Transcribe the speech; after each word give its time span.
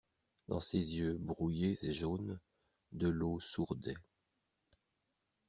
Dans 0.47 0.59
ses 0.61 0.79
yeux 0.95 1.15
brouillés 1.19 1.77
et 1.83 1.93
jaunes, 1.93 2.39
de 2.91 3.07
l'eau 3.07 3.39
sourdait. 3.39 3.93